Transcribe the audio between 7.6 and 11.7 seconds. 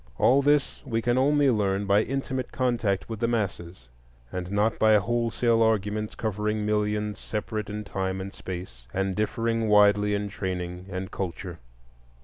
in time and space, and differing widely in training and culture.